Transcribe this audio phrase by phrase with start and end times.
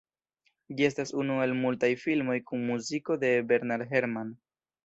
[0.77, 4.35] Ĝi estas unu el multaj filmoj kun muziko de Bernard Herrmann.